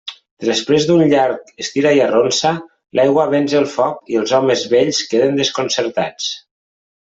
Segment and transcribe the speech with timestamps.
[0.47, 2.55] Després d'un llarg estira-i-arronsa,
[3.01, 6.35] l'aigua venç el foc i els homes vells queden desconcertats.